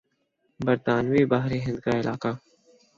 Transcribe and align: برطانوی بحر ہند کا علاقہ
برطانوی 0.59 1.23
بحر 1.25 1.51
ہند 1.65 1.77
کا 1.79 1.91
علاقہ 1.99 2.31